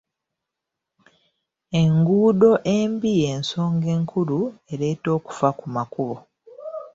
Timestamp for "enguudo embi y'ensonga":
1.81-3.87